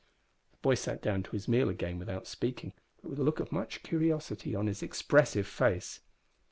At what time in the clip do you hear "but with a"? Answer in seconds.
3.03-3.23